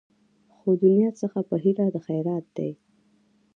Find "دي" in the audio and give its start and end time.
2.57-2.71